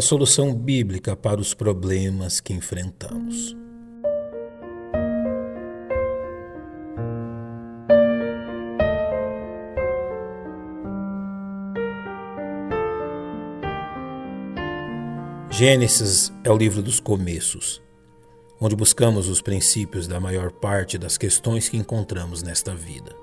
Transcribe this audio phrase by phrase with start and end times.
[0.00, 3.54] a solução bíblica para os problemas que enfrentamos.
[15.50, 17.82] Gênesis é o livro dos começos,
[18.58, 23.14] onde buscamos os princípios da maior parte das questões que encontramos nesta vida,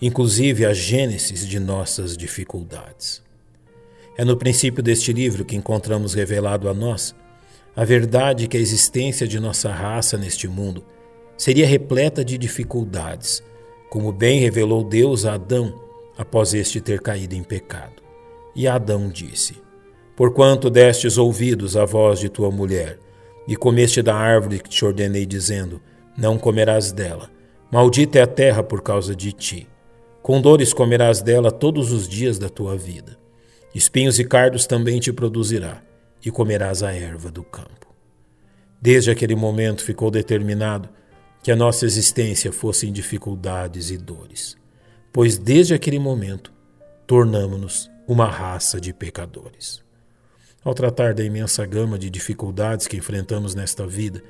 [0.00, 3.22] inclusive a gênesis de nossas dificuldades.
[4.16, 7.14] É no princípio deste livro que encontramos revelado a nós
[7.74, 10.84] a verdade que a existência de nossa raça neste mundo
[11.38, 13.42] seria repleta de dificuldades,
[13.88, 15.80] como bem revelou Deus a Adão
[16.18, 18.02] após este ter caído em pecado.
[18.54, 19.56] E Adão disse:
[20.14, 22.98] Porquanto destes ouvidos à voz de tua mulher,
[23.48, 25.80] e comeste da árvore que te ordenei, dizendo:
[26.16, 27.30] Não comerás dela.
[27.70, 29.66] Maldita é a terra por causa de ti.
[30.22, 33.21] Com dores comerás dela todos os dias da tua vida.
[33.74, 35.82] Espinhos e cardos também te produzirá,
[36.24, 37.94] e comerás a erva do campo.
[38.80, 40.88] Desde aquele momento ficou determinado
[41.42, 44.56] que a nossa existência fosse em dificuldades e dores,
[45.12, 46.52] pois desde aquele momento
[47.06, 49.82] tornamo-nos uma raça de pecadores.
[50.64, 54.22] Ao tratar da imensa gama de dificuldades que enfrentamos nesta vida,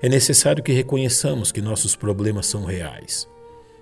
[0.00, 3.28] é necessário que reconheçamos que nossos problemas são reais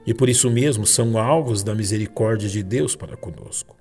[0.06, 3.76] e por isso mesmo são alvos da misericórdia de Deus para conosco.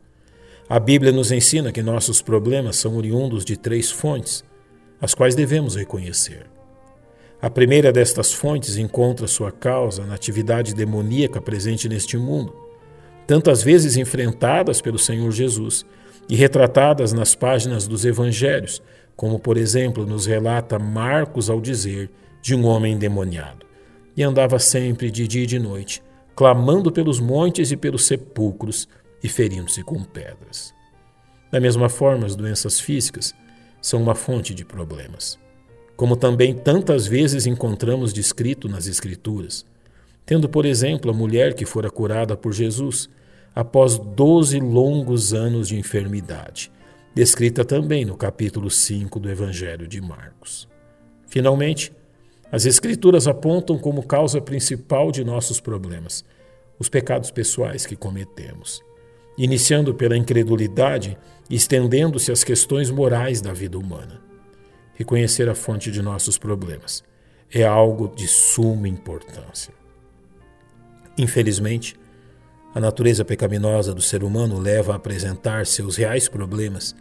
[0.69, 4.45] A Bíblia nos ensina que nossos problemas são oriundos de três fontes,
[5.01, 6.45] as quais devemos reconhecer.
[7.41, 12.55] A primeira destas fontes encontra sua causa na atividade demoníaca presente neste mundo,
[13.27, 15.85] tantas vezes enfrentadas pelo Senhor Jesus
[16.29, 18.81] e retratadas nas páginas dos evangelhos,
[19.17, 22.09] como por exemplo nos relata Marcos ao dizer
[22.41, 23.65] de um homem endemoniado.
[24.15, 26.01] E andava sempre de dia e de noite,
[26.33, 28.87] clamando pelos montes e pelos sepulcros
[29.23, 30.73] e ferindo-se com pedras.
[31.49, 33.33] Da mesma forma, as doenças físicas
[33.81, 35.39] são uma fonte de problemas,
[35.95, 39.65] como também tantas vezes encontramos descrito nas Escrituras,
[40.25, 43.09] tendo, por exemplo, a mulher que fora curada por Jesus
[43.55, 46.71] após doze longos anos de enfermidade,
[47.13, 50.67] descrita também no capítulo 5 do Evangelho de Marcos.
[51.27, 51.93] Finalmente,
[52.51, 56.25] as Escrituras apontam como causa principal de nossos problemas
[56.79, 58.83] os pecados pessoais que cometemos,
[59.37, 61.17] iniciando pela incredulidade
[61.49, 64.21] estendendo-se às questões morais da vida humana.
[64.95, 67.03] Reconhecer a fonte de nossos problemas
[67.51, 69.73] é algo de suma importância.
[71.17, 71.95] Infelizmente,
[72.73, 76.95] a natureza pecaminosa do ser humano leva a apresentar seus reais problemas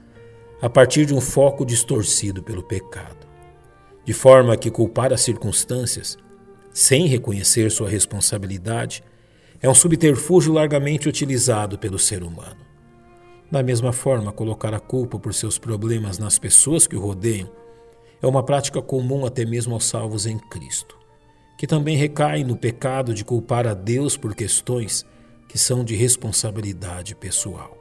[0.61, 3.27] a partir de um foco distorcido pelo pecado,
[4.05, 6.19] de forma que culpar as circunstâncias,
[6.73, 9.03] sem reconhecer sua responsabilidade,
[9.63, 12.61] é um subterfúgio largamente utilizado pelo ser humano.
[13.49, 17.49] Da mesma forma, colocar a culpa por seus problemas nas pessoas que o rodeiam
[18.21, 20.99] é uma prática comum até mesmo aos salvos em Cristo,
[21.57, 25.07] que também recai no pecado de culpar a Deus por questões
[25.49, 27.79] que são de responsabilidade pessoal.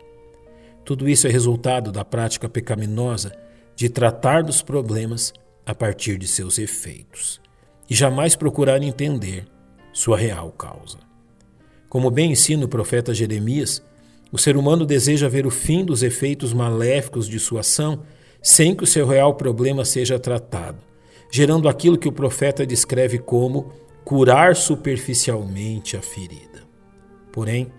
[0.86, 3.31] Tudo isso é resultado da prática pecaminosa
[3.75, 5.34] de tratar dos problemas
[5.66, 7.41] a partir de seus efeitos
[7.90, 9.47] e jamais procurar entender
[9.94, 11.10] sua real causa.
[11.91, 13.84] Como bem ensina o profeta Jeremias,
[14.31, 18.03] o ser humano deseja ver o fim dos efeitos maléficos de sua ação
[18.41, 20.78] sem que o seu real problema seja tratado,
[21.29, 23.74] gerando aquilo que o profeta descreve como
[24.06, 26.62] curar superficialmente a ferida.
[27.29, 27.69] Porém,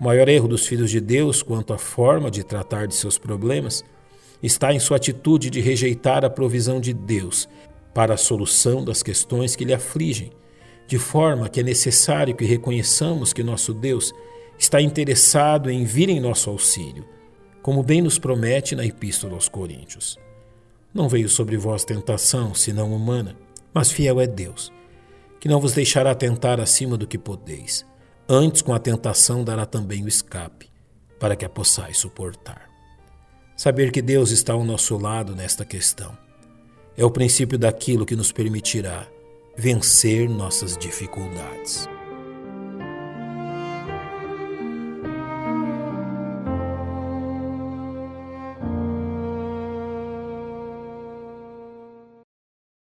[0.00, 3.84] o maior erro dos filhos de Deus quanto à forma de tratar de seus problemas
[4.42, 7.48] está em sua atitude de rejeitar a provisão de Deus
[7.94, 10.32] para a solução das questões que lhe afligem,
[10.88, 14.12] de forma que é necessário que reconheçamos que nosso Deus
[14.58, 17.06] está interessado em vir em nosso auxílio,
[17.62, 20.18] como bem nos promete na Epístola aos Coríntios.
[20.92, 23.36] Não veio sobre vós tentação, senão humana,
[23.72, 24.72] mas fiel é Deus,
[25.38, 27.86] que não vos deixará tentar acima do que podeis
[28.30, 30.70] Antes, com a tentação, dará também o escape,
[31.18, 32.68] para que a possais suportar.
[33.56, 36.14] Saber que Deus está ao nosso lado nesta questão
[36.94, 39.08] é o princípio daquilo que nos permitirá
[39.58, 41.88] vencer nossas dificuldades.